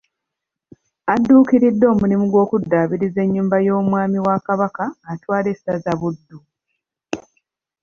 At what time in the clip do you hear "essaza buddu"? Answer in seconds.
5.53-6.37